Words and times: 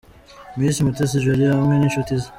Miss 0.57 0.77
Mutesi 0.85 1.17
Jolly 1.23 1.45
hamwe 1.53 1.73
n'inshuti 1.77 2.11
ze. 2.21 2.29